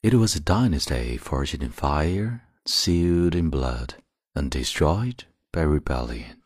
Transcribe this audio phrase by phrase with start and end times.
[0.00, 3.94] It was a dynasty forged in fire, sealed in blood,
[4.32, 6.36] and destroyed by rebellion.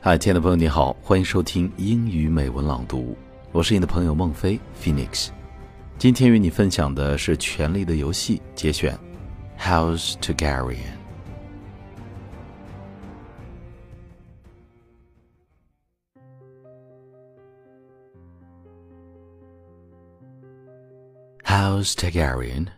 [0.00, 3.14] 嗨，亲爱的朋友，你好，欢迎收听英语美文朗读，
[3.52, 5.28] 我是你的朋友孟非 Phoenix。
[5.98, 8.98] 今天与你分享的是《权力的游戏》节选
[9.60, 10.97] ，House Targaryen。
[21.58, 22.68] House Targaryen.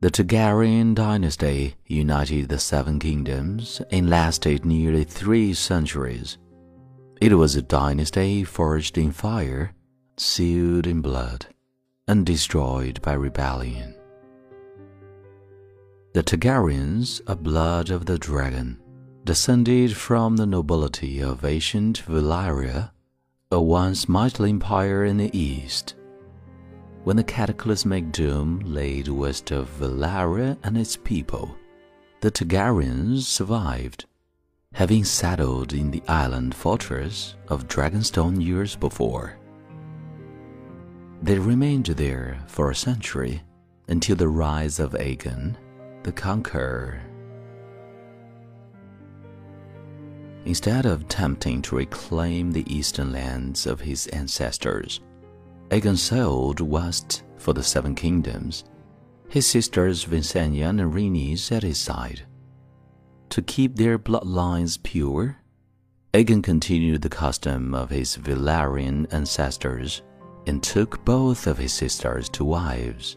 [0.00, 6.38] The Targaryen dynasty united the Seven Kingdoms and lasted nearly three centuries.
[7.20, 9.74] It was a dynasty forged in fire,
[10.16, 11.44] sealed in blood,
[12.08, 13.94] and destroyed by rebellion.
[16.14, 18.80] The Targaryens, a blood of the dragon,
[19.24, 22.92] descended from the nobility of ancient Valyria,
[23.50, 25.95] a once mighty empire in the east
[27.06, 31.56] when the cataclysmic doom laid west of Valyria and its people,
[32.20, 34.06] the Targaryens survived,
[34.74, 39.38] having settled in the island fortress of Dragonstone years before.
[41.22, 43.40] They remained there for a century
[43.86, 45.56] until the rise of Aegon,
[46.02, 47.00] the Conqueror.
[50.44, 54.98] Instead of attempting to reclaim the eastern lands of his ancestors,
[55.70, 58.64] Aegon sailed west for the Seven Kingdoms,
[59.28, 62.22] his sisters Visenya and Rhaenys at his side.
[63.30, 65.38] To keep their bloodlines pure,
[66.14, 70.02] Aegon continued the custom of his Valyrian ancestors
[70.46, 73.16] and took both of his sisters to wives.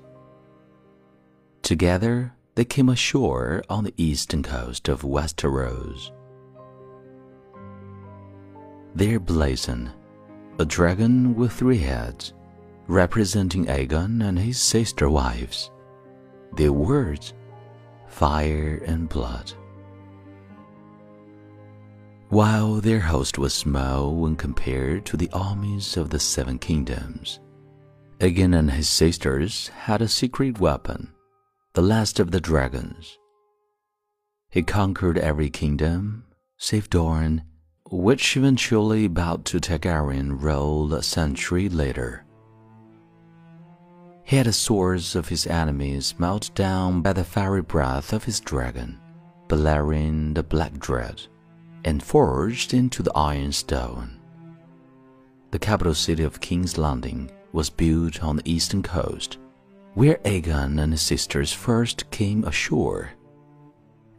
[1.61, 6.11] Together, they came ashore on the eastern coast of Westeros.
[8.95, 9.93] Their blazon,
[10.57, 12.33] a dragon with three heads,
[12.89, 15.69] representing Aegon and his sister wives.
[16.57, 17.35] Their words,
[18.07, 19.53] fire and blood.
[22.29, 27.39] While their host was small when compared to the armies of the Seven Kingdoms,
[28.19, 31.13] Aegon and his sisters had a secret weapon,
[31.73, 33.19] the last of the dragons.
[34.49, 36.25] He conquered every kingdom,
[36.57, 37.43] save Dorne,
[37.91, 42.25] which eventually bowed to Targaryen rule a century later.
[44.29, 48.39] He had the swords of his enemies melted down by the fiery breath of his
[48.39, 48.99] dragon,
[49.47, 51.23] Balerion the Black Dread,
[51.83, 54.19] and forged into the Iron Throne.
[55.49, 59.39] The capital city of King's Landing was built on the eastern coast,
[59.95, 63.09] where Aegon and his sisters first came ashore.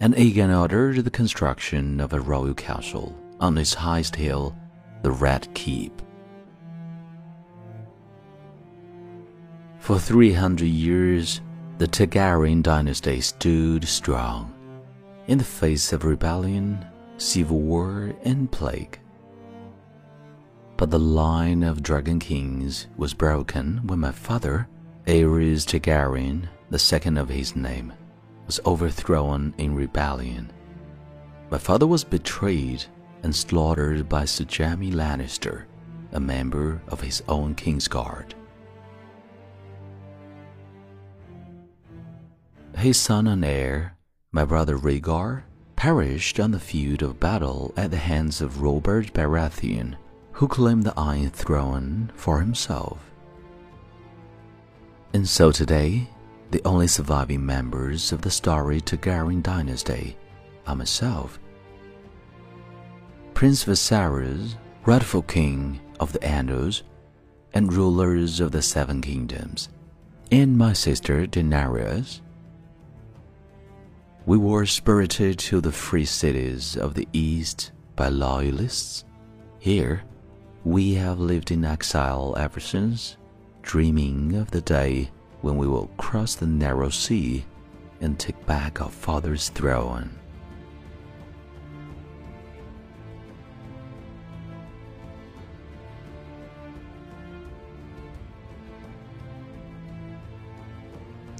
[0.00, 4.56] And Aegon ordered the construction of a royal castle on its highest hill,
[5.04, 6.02] the Red Keep.
[9.90, 11.40] For 300 years,
[11.78, 14.54] the Targaryen dynasty stood strong
[15.26, 16.86] in the face of rebellion,
[17.16, 19.00] civil war, and plague.
[20.76, 24.68] But the line of dragon kings was broken when my father,
[25.08, 27.92] Aerys Targaryen, the second of his name,
[28.46, 30.52] was overthrown in rebellion.
[31.50, 32.84] My father was betrayed
[33.24, 35.64] and slaughtered by Sir Jaime Lannister,
[36.12, 38.34] a member of his own Kingsguard.
[42.80, 43.98] His son and heir,
[44.32, 45.42] my brother Rhaegar,
[45.76, 49.96] perished on the field of battle at the hands of Robert Baratheon,
[50.32, 52.98] who claimed the Iron Throne for himself.
[55.12, 56.08] And so today,
[56.52, 60.16] the only surviving members of the storied Targaryen dynasty
[60.66, 61.38] are myself,
[63.34, 64.54] Prince Viserys,
[64.86, 66.80] rightful king of the Andals,
[67.52, 69.68] and rulers of the Seven Kingdoms,
[70.32, 72.22] and my sister Daenerys,
[74.26, 79.04] we were spirited to the free cities of the East by loyalists.
[79.58, 80.02] Here,
[80.64, 83.16] we have lived in exile ever since,
[83.62, 87.44] dreaming of the day when we will cross the narrow sea
[88.00, 90.10] and take back our father's throne.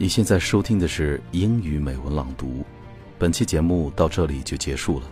[0.03, 2.65] 你现在收听的是英语美文朗读，
[3.19, 5.05] 本期节目到这里就结束了。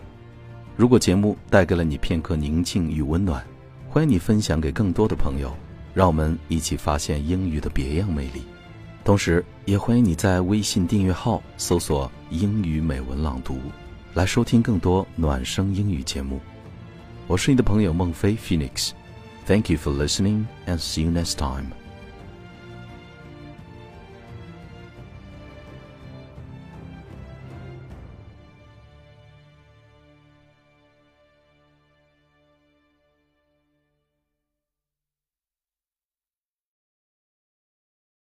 [0.75, 3.45] 如果节目带给了你片刻宁静与温暖，
[3.87, 5.55] 欢迎你分享给更多的朋友，
[5.93, 8.41] 让我们一起发现英语的别样魅力。
[9.05, 13.59] 同时，也欢迎你在微信订阅号搜索“英语美文朗读”，
[14.15, 16.39] 来收听更多暖声英语节目。
[17.27, 21.78] 我是你的朋友孟非 Phoenix，Thank you for listening and see you next time.